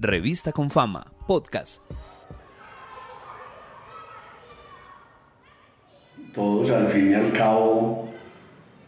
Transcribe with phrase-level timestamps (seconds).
[0.00, 1.82] Revista con Fama, podcast.
[6.32, 8.08] Todos al fin y al cabo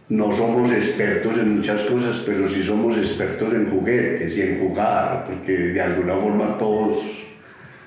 [0.08, 5.24] no somos expertos en muchas cosas, pero sí somos expertos en juguetes y en jugar,
[5.26, 7.02] porque de alguna forma todos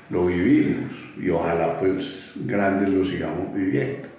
[0.10, 4.10] lo vivimos y ojalá pues grandes lo sigamos viviendo.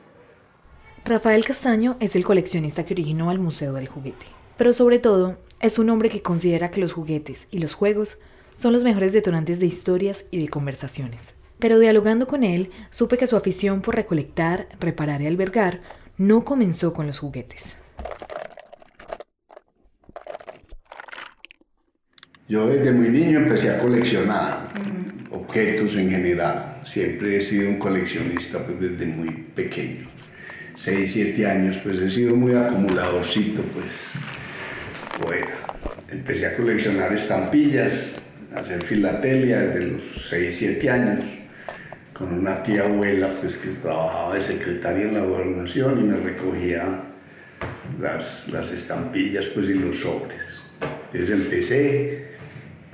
[1.04, 5.78] Rafael Castaño es el coleccionista que originó al Museo del Juguete, pero sobre todo es
[5.78, 8.18] un hombre que considera que los juguetes y los juegos
[8.56, 11.34] son los mejores detonantes de historias y de conversaciones.
[11.58, 15.80] Pero dialogando con él, supe que su afición por recolectar, reparar y albergar
[16.18, 17.76] no comenzó con los juguetes.
[22.48, 24.68] Yo desde muy niño empecé a coleccionar
[25.30, 26.82] objetos en general.
[26.84, 30.08] Siempre he sido un coleccionista pues, desde muy pequeño.
[30.76, 33.86] 6, 7 años, pues he sido muy acumuladorcito, pues.
[35.24, 35.46] Bueno,
[36.10, 38.12] empecé a coleccionar estampillas,
[38.54, 41.24] hacer filatelia desde los 6, 7 años
[42.12, 47.02] con una tía abuela pues, que trabajaba de secretaria en la gobernación y me recogía
[48.00, 50.60] las, las estampillas pues, y los sobres.
[51.12, 52.24] Entonces empecé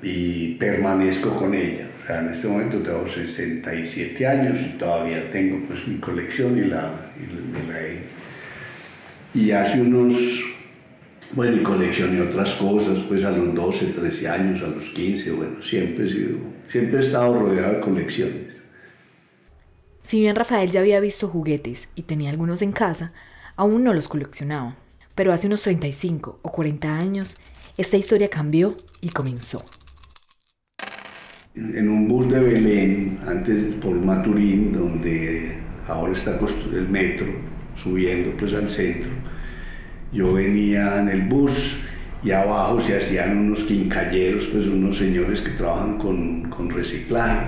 [0.03, 1.87] y permanezco con ella.
[2.03, 6.63] O sea, en este momento tengo 67 años y todavía tengo pues, mi colección y
[6.63, 7.83] la, y la,
[9.35, 10.50] y Y hace unos
[11.33, 15.63] bueno, y coleccioné otras cosas, pues a los 12, 13 años, a los 15, bueno,
[15.63, 18.55] siempre he, sido, siempre he estado rodeado de colecciones.
[20.03, 23.13] Si bien Rafael ya había visto juguetes y tenía algunos en casa,
[23.55, 24.77] aún no los coleccionaba.
[25.15, 27.37] Pero hace unos 35 o 40 años,
[27.77, 29.65] esta historia cambió y comenzó.
[31.55, 36.39] En un bus de Belén, antes por Maturín, donde ahora está
[36.73, 37.27] el metro,
[37.77, 39.11] subiendo pues al centro,
[40.13, 41.79] yo venía en el bus
[42.23, 47.47] y abajo se hacían unos quincalleros, pues unos señores que trabajan con, con reciclaje,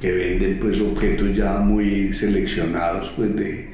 [0.00, 3.70] que venden pues objetos ya muy seleccionados, pues de,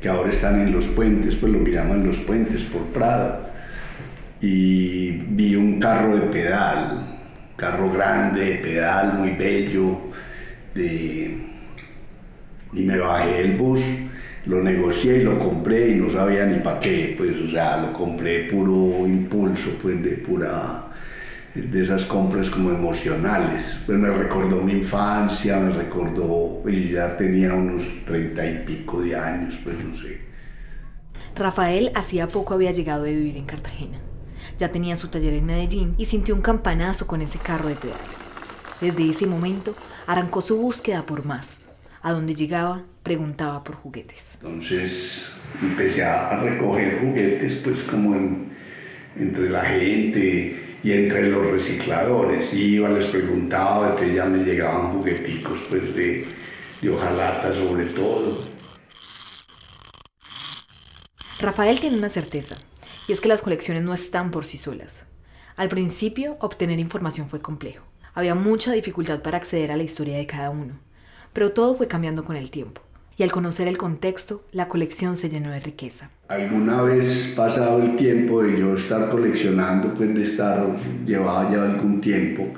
[0.00, 3.48] que ahora están en los puentes, pues lo que llaman los puentes por Prada.
[4.40, 7.20] Y vi un carro de pedal,
[7.56, 10.00] carro grande de pedal, muy bello,
[10.74, 11.38] de,
[12.72, 13.80] y me bajé del bus
[14.46, 17.92] lo negocié y lo compré y no sabía ni para qué, pues, o sea, lo
[17.92, 20.88] compré puro impulso, pues, de pura,
[21.54, 23.78] de esas compras como emocionales.
[23.86, 29.00] Pues me recordó mi infancia, me recordó, pues yo ya tenía unos treinta y pico
[29.00, 30.20] de años, pues no sé.
[31.36, 33.98] Rafael hacía poco había llegado de vivir en Cartagena.
[34.58, 37.96] Ya tenía su taller en Medellín y sintió un campanazo con ese carro de pedal.
[38.80, 39.74] Desde ese momento
[40.06, 41.58] arrancó su búsqueda por más.
[42.02, 44.38] A donde llegaba, preguntaba por juguetes.
[44.42, 48.16] Entonces empecé a recoger juguetes pues como
[49.16, 52.52] entre la gente y entre los recicladores.
[52.54, 56.26] Iba, les preguntaba, entonces ya me llegaban jugueticos pues de,
[56.80, 58.52] de hojalata sobre todo.
[61.40, 62.56] Rafael tiene una certeza,
[63.08, 65.02] y es que las colecciones no están por sí solas.
[65.56, 67.84] Al principio, obtener información fue complejo.
[68.14, 70.78] Había mucha dificultad para acceder a la historia de cada uno,
[71.32, 72.82] pero todo fue cambiando con el tiempo
[73.16, 76.10] y al conocer el contexto, la colección se llenó de riqueza.
[76.28, 80.66] Alguna vez pasado el tiempo de yo estar coleccionando, pues de estar,
[81.04, 82.48] llevaba ya algún tiempo,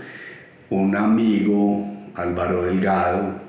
[0.71, 3.41] un amigo, Álvaro Delgado,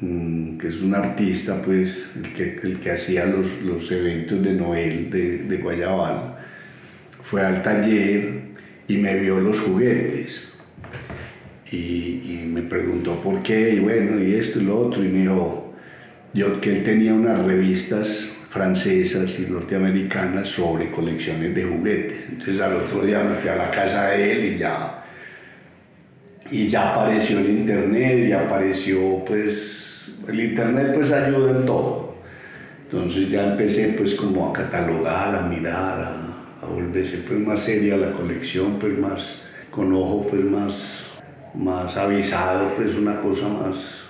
[0.00, 4.52] mm, que es un artista, pues, el que, el que hacía los, los eventos de
[4.52, 6.36] Noel de, de Guayabal,
[7.22, 8.42] fue al taller
[8.86, 10.46] y me vio los juguetes.
[11.72, 15.72] Y, me preguntó por qué, y bueno, y esto y lo otro, y me dijo,
[16.34, 22.24] yo, que él tenía unas revistas francesas y norteamericanas sobre colecciones de juguetes.
[22.28, 25.04] Entonces al otro día me fui a la casa de él y ya,
[26.50, 32.16] y ya apareció el internet y apareció pues, el internet pues ayuda en todo.
[32.84, 37.96] Entonces ya empecé pues como a catalogar, a mirar, a, a volverse pues más seria
[37.96, 41.09] la colección, pues más con ojo pues más,
[41.54, 44.04] más avisado, pues una cosa más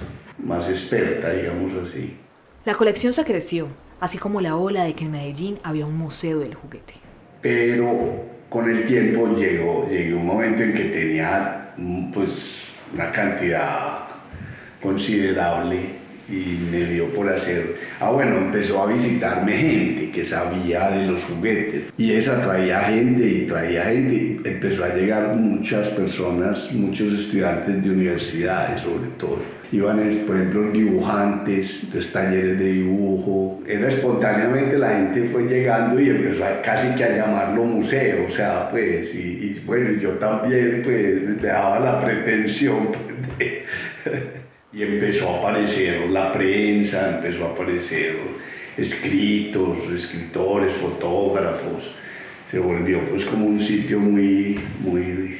[0.44, 2.16] más experta, digamos así.
[2.64, 3.68] La colección se creció,
[4.00, 6.94] así como la ola de que en Medellín había un museo del juguete.
[7.40, 11.74] Pero con el tiempo llegó, llegó un momento en que tenía
[12.12, 14.00] pues una cantidad
[14.82, 15.99] considerable
[16.30, 21.24] y me dio por hacer, ah bueno, empezó a visitarme gente que sabía de los
[21.24, 27.82] juguetes y esa traía gente y traía gente, empezó a llegar muchas personas, muchos estudiantes
[27.82, 29.60] de universidades sobre todo.
[29.72, 33.62] Iban, por ejemplo, dibujantes, los talleres de dibujo.
[33.68, 38.32] Era espontáneamente la gente fue llegando y empezó a, casi que a llamarlo museo, o
[38.32, 42.88] sea, pues, y, bueno, yo también pues dejaba la pretensión
[43.36, 44.32] pues,
[44.72, 48.18] y empezó a aparecer la prensa, empezó a aparecer
[48.76, 51.92] escritos, escritores, fotógrafos.
[52.48, 55.38] Se volvió pues como un sitio muy, muy,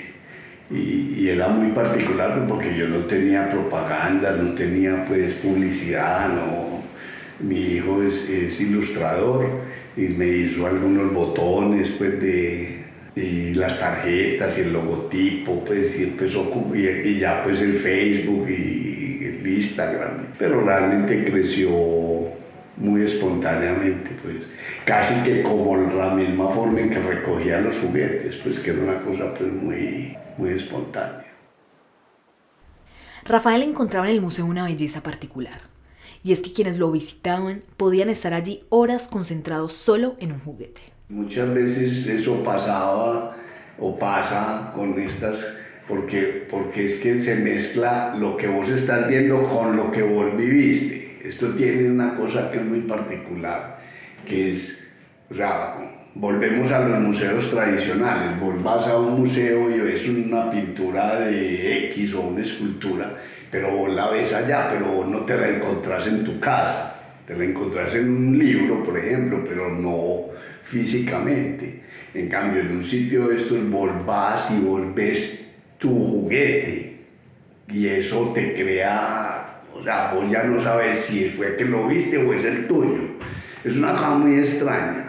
[0.71, 6.81] y, era muy particular porque yo no tenía propaganda, no tenía pues publicidad, no.
[7.41, 9.49] Mi hijo es, es ilustrador
[9.97, 12.81] y me hizo algunos botones pues de,
[13.17, 18.49] y las tarjetas y el logotipo pues y empezó y, y ya pues el Facebook
[18.49, 18.80] y
[19.55, 21.71] Instagram, pero realmente creció
[22.77, 24.45] muy espontáneamente, pues
[24.85, 29.01] casi que como la misma forma en que recogía los juguetes, pues que era una
[29.01, 31.27] cosa pues muy, muy espontánea.
[33.25, 35.61] Rafael encontraba en el museo una belleza particular,
[36.23, 40.81] y es que quienes lo visitaban podían estar allí horas concentrados solo en un juguete.
[41.09, 43.37] Muchas veces eso pasaba
[43.79, 45.57] o pasa con estas
[45.91, 50.37] porque, porque es que se mezcla lo que vos estás viendo con lo que vos
[50.37, 51.19] viviste.
[51.25, 53.81] Esto tiene una cosa que es muy particular,
[54.25, 54.89] que es,
[55.29, 55.77] o sea,
[56.15, 61.89] volvemos a los museos tradicionales, vos vas a un museo y ves una pintura de
[61.89, 63.13] X o una escultura,
[63.51, 67.37] pero vos la ves allá, pero vos no te la encontrás en tu casa, te
[67.37, 70.27] la encontrás en un libro, por ejemplo, pero no
[70.63, 71.81] físicamente.
[72.15, 75.40] En cambio, en un sitio de estos vos vas y vos ves
[75.81, 76.99] tu juguete
[77.67, 82.19] y eso te crea, o sea, vos ya no sabes si fue que lo viste
[82.19, 83.01] o es el tuyo.
[83.65, 85.07] Es una cosa muy extraña.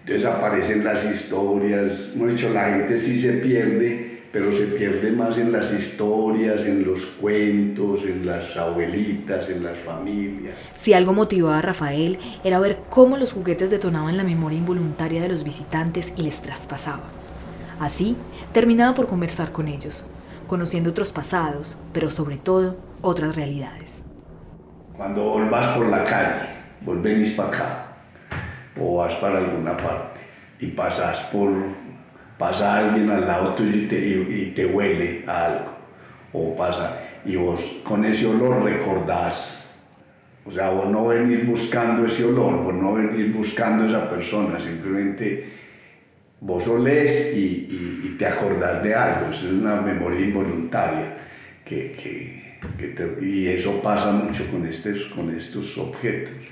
[0.00, 5.52] Entonces aparecen las historias, hecho, la gente sí se pierde, pero se pierde más en
[5.52, 10.54] las historias, en los cuentos, en las abuelitas, en las familias.
[10.74, 15.28] Si algo motivaba a Rafael era ver cómo los juguetes detonaban la memoria involuntaria de
[15.28, 17.02] los visitantes y les traspasaba.
[17.80, 18.16] Así,
[18.52, 20.04] terminaba por conversar con ellos,
[20.46, 24.02] conociendo otros pasados, pero sobre todo otras realidades.
[24.96, 26.48] Cuando vos vas por la calle,
[26.80, 26.98] vos
[27.36, 27.86] para acá,
[28.80, 30.20] o vas para alguna parte,
[30.60, 31.50] y pasas por,
[32.36, 35.70] pasa alguien al lado tuyo y te, y te huele a algo,
[36.32, 39.58] o pasa, y vos con ese olor recordás
[40.48, 45.57] o sea, vos no venís buscando ese olor, vos no venís buscando esa persona, simplemente
[46.40, 47.68] vos olés y,
[48.04, 51.16] y, te acordás de algo, es una memoria involuntaria
[51.64, 56.44] que, que, que y eso pasa mucho con, estos, con estos objetos,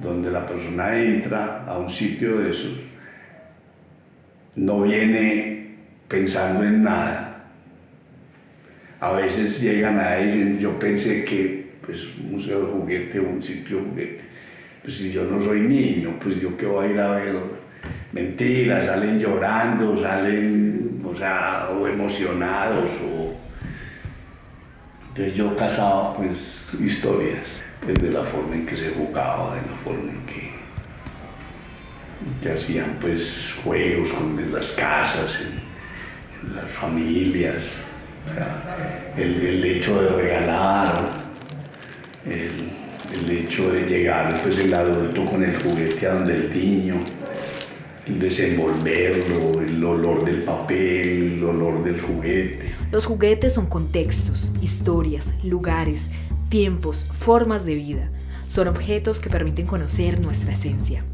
[0.00, 2.78] donde la persona entra a un sitio de esos,
[4.54, 5.74] no viene
[6.06, 7.44] pensando en nada.
[9.00, 13.78] A veces llegan a dicen, yo pensé que pues, un museo de juguete un sitio
[13.78, 14.24] de juguete,
[14.82, 17.57] pues si yo no soy niño, pues yo qué voy a ir a ver
[18.12, 23.36] mentiras, salen llorando, salen, o sea, o emocionados, o...
[25.08, 27.48] Entonces yo casaba, pues, historias,
[27.80, 30.26] pues, de la forma en que se jugaba, de la forma en
[32.40, 35.68] que, hacían, pues, juegos con, en las casas, en,
[36.54, 37.72] las familias,
[38.30, 41.10] o sea, el, hecho de regalar,
[42.24, 42.70] el,
[43.12, 46.94] el hecho de llegar, pues, el adulto con el juguete a donde el niño,
[48.08, 52.72] desenvolverlo, el olor del papel, el olor del juguete.
[52.90, 56.08] Los juguetes son contextos, historias, lugares,
[56.48, 58.10] tiempos, formas de vida.
[58.48, 61.04] Son objetos que permiten conocer nuestra esencia.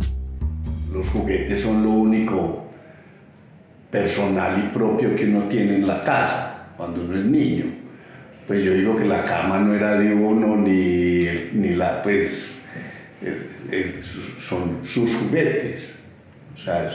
[0.92, 2.64] Los juguetes son lo único
[3.90, 7.64] personal y propio que uno tiene en la casa cuando uno es niño.
[8.46, 12.50] Pues yo digo que la cama no era de uno ni, ni la, pues,
[13.22, 14.00] eh, eh,
[14.38, 16.03] son sus juguetes.
[16.64, 16.90] O sea,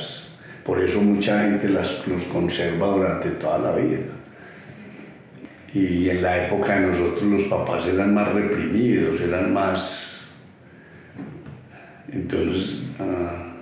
[0.65, 3.99] por eso mucha gente las, los conserva durante toda la vida.
[5.75, 10.27] Y en la época de nosotros los papás eran más reprimidos, eran más...
[12.11, 13.53] Entonces ah,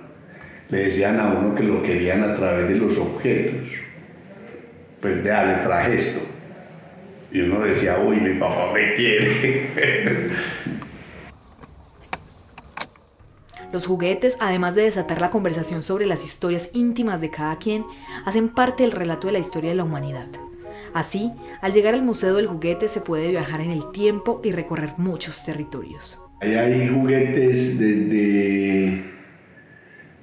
[0.70, 3.68] le decían a uno que lo querían a través de los objetos.
[5.02, 6.20] Pues vea, le traje esto.
[7.30, 10.30] Y uno decía, uy, mi papá me quiere.
[13.72, 17.84] Los juguetes, además de desatar la conversación sobre las historias íntimas de cada quien,
[18.24, 20.26] hacen parte del relato de la historia de la humanidad.
[20.94, 24.94] Así, al llegar al Museo del Juguete se puede viajar en el tiempo y recorrer
[24.96, 26.18] muchos territorios.
[26.40, 29.04] Ahí hay juguetes desde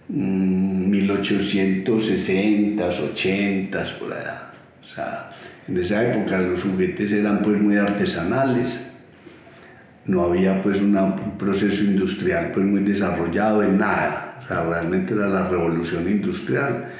[0.07, 4.51] 1860, 80, por allá.
[4.83, 5.29] O sea,
[5.67, 8.94] en esa época los juguetes eran pues muy artesanales.
[10.05, 14.39] No había pues un proceso industrial pues muy desarrollado en nada.
[14.43, 16.91] O sea, realmente era la revolución industrial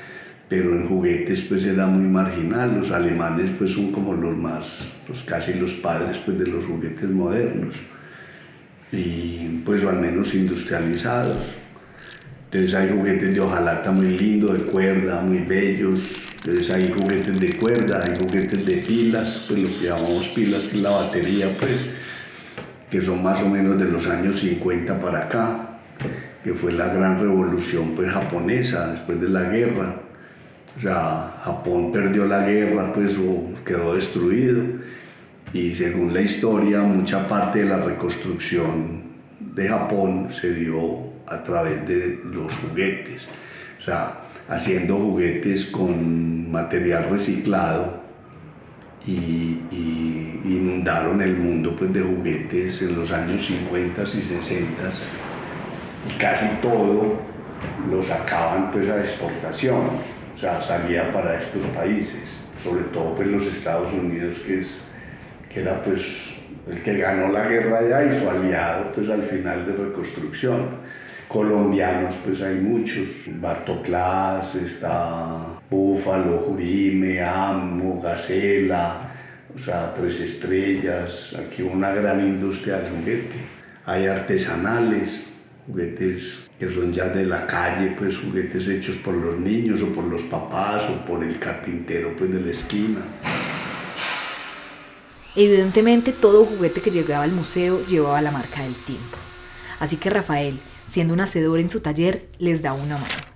[0.47, 2.75] pero en juguetes pues era muy marginal.
[2.77, 7.09] Los alemanes pues son como los más, pues casi los padres pues de los juguetes
[7.09, 7.75] modernos
[8.91, 11.53] y pues o al menos industrializados.
[12.45, 15.99] Entonces hay juguetes de hojalata muy lindo, de cuerda, muy bellos.
[16.45, 20.77] Entonces hay juguetes de cuerda, hay juguetes de pilas, pues lo que llamamos pilas, que
[20.77, 21.89] es la batería, pues,
[22.89, 25.79] que son más o menos de los años 50 para acá,
[26.43, 29.95] que fue la gran revolución pues japonesa después de la guerra
[30.83, 33.17] Japón perdió la guerra, pues
[33.65, 34.63] quedó destruido.
[35.53, 39.03] Y según la historia, mucha parte de la reconstrucción
[39.39, 43.27] de Japón se dio a través de los juguetes.
[43.79, 48.03] O sea, haciendo juguetes con material reciclado
[49.07, 49.61] y,
[50.45, 54.83] inundaron el mundo pues, de juguetes en los años 50 y 60
[56.07, 57.19] y casi todo
[57.89, 59.89] lo sacaban pues a exportación
[60.35, 64.81] o sea, salía para estos países, sobre todo pues los Estados Unidos, que, es,
[65.49, 66.35] que era pues
[66.69, 70.83] el que ganó la guerra allá y su aliado pues al final de reconstrucción.
[71.29, 73.07] Colombianos pues hay muchos,
[73.39, 79.11] Bartoclas, está Búfalo, Jurime, Amo, Gacela,
[79.53, 83.35] o sea, Tres Estrellas, aquí una gran industria del juguete.
[83.85, 85.25] Hay artesanales,
[85.65, 90.05] juguetes que son ya de la calle, pues juguetes hechos por los niños o por
[90.05, 93.01] los papás o por el carpintero pues de la esquina.
[95.35, 99.17] Evidentemente todo juguete que llegaba al museo llevaba la marca del tiempo.
[99.81, 100.57] Así que Rafael,
[100.89, 103.35] siendo un hacedor en su taller, les da una mano.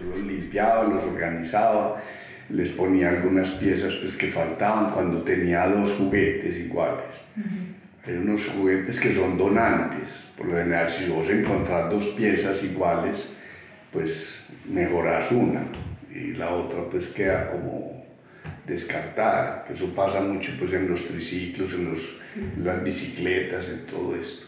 [0.00, 2.00] Los limpiaba, los organizaba,
[2.48, 7.04] les ponía algunas piezas pues, que faltaban cuando tenía dos juguetes iguales.
[8.06, 10.24] Hay unos juguetes que son donantes.
[10.36, 13.26] Por lo general, si vos encontrás dos piezas iguales,
[13.90, 15.62] pues mejoras una
[16.12, 18.04] y la otra pues queda como
[18.66, 19.66] descartada.
[19.72, 22.16] Eso pasa mucho pues en los triciclos, en, los,
[22.62, 24.46] las bicicletas, en todo esto.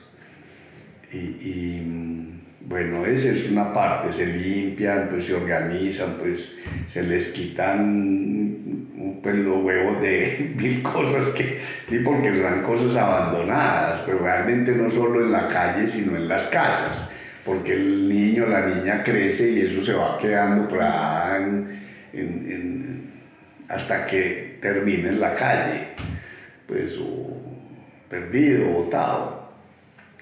[1.13, 2.36] y
[2.69, 6.53] bueno, esa es una parte, se limpian, pues se organizan, pues
[6.89, 14.01] se les quitan pues, los huevos de mil cosas que, sí, porque son cosas abandonadas,
[14.01, 17.09] pues realmente no solo en la calle, sino en las casas,
[17.45, 20.81] porque el niño, la niña crece y eso se va quedando por
[23.69, 25.89] hasta que termine en la calle,
[26.67, 26.99] pues
[28.09, 29.36] perdido, botado.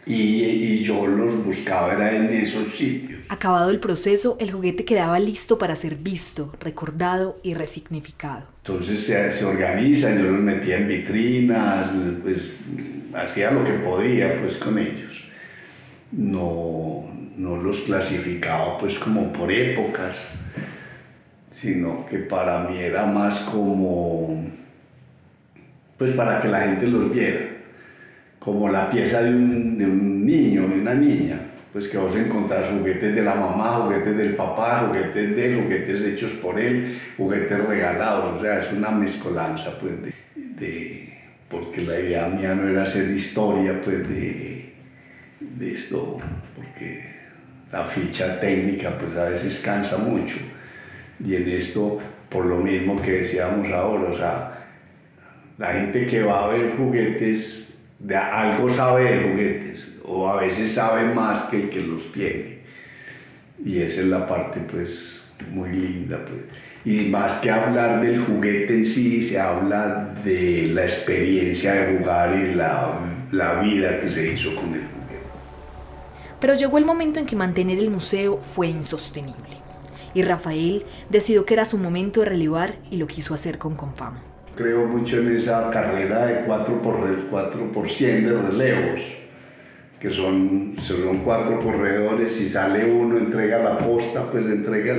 [0.06, 3.20] Y, yo los buscaba era en esos sitios.
[3.28, 8.44] Acabado el proceso, el juguete quedaba listo para ser visto, recordado y resignificado.
[8.64, 11.90] Entonces se, se organizan, yo los metía en vitrinas,
[12.22, 12.56] pues
[13.14, 15.24] hacía lo que podía pues con ellos.
[16.12, 20.18] No, no los clasificaba pues como por épocas,
[21.50, 24.50] sino que para mí era más como
[25.96, 27.53] pues para que la gente los viera
[28.44, 31.40] como la pieza de un, de un niño, de una niña,
[31.72, 36.02] pues que vos encontrás juguetes de la mamá, juguetes del papá, juguetes de él, juguetes
[36.02, 41.14] hechos por él, juguetes regalados, o sea, es una mezcolanza, pues, de, de
[41.48, 44.74] porque la idea mía no era hacer historia, pues, de,
[45.40, 46.20] de esto,
[46.54, 47.02] porque
[47.72, 50.36] la ficha técnica, pues, a veces cansa mucho,
[51.24, 51.98] y en esto,
[52.28, 54.66] por lo mismo que decíamos ahora, o sea,
[55.56, 57.73] la gente que va a ver juguetes
[58.04, 62.58] de algo sabe de juguetes o a veces sabe más que el que los tiene.
[63.64, 66.22] Y esa es la parte pues muy linda.
[66.22, 66.42] Pues.
[66.84, 72.36] Y más que hablar del juguete en sí, se habla de la experiencia de jugar
[72.36, 73.00] y la,
[73.32, 75.24] la vida que se hizo con el juguete.
[76.40, 79.64] Pero llegó el momento en que mantener el museo fue insostenible.
[80.12, 84.33] Y Rafael decidió que era su momento de relevar y lo quiso hacer con Confama
[84.56, 89.00] creo mucho en esa carrera de 4 por, 4 por 100 de relevos,
[90.00, 94.96] que son, son cuatro corredores y sale uno, entrega la posta, pues entrega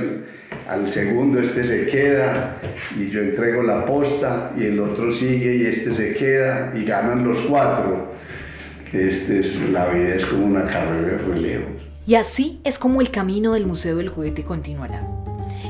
[0.68, 2.58] al segundo, este se queda
[2.98, 7.24] y yo entrego la posta y el otro sigue y este se queda y ganan
[7.26, 8.16] los cuatro.
[8.92, 11.82] Este es, la vida es como una carrera de relevos.
[12.06, 15.02] Y así es como el camino del Museo del Juguete continuará.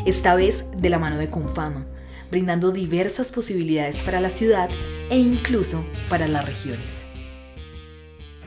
[0.04, 1.86] Esta vez de la mano de Confama,
[2.30, 4.68] brindando diversas posibilidades para la ciudad
[5.10, 7.04] e incluso para las regiones.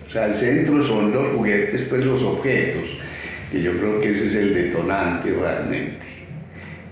[0.08, 2.90] O sea, el centro son los juguetes, pues los objetos,
[3.52, 6.06] que yo creo que ese es el detonante realmente.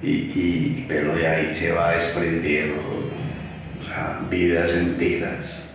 [0.03, 5.66] Y, pero de ahí se va desprendiendo o vidas enteras.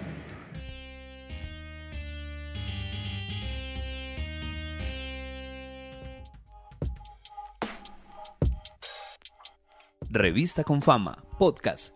[10.15, 11.95] Revista con Fama, podcast.